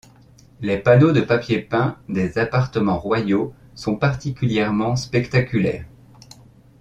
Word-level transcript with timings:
Les 0.61 0.79
panneaux 0.79 1.11
de 1.11 1.21
papiers 1.21 1.59
peints 1.61 1.95
des 2.09 2.39
appartements 2.39 2.97
royaux 2.97 3.53
sont 3.75 3.95
particulièrement 3.97 4.95
spectaculaires. 4.95 5.85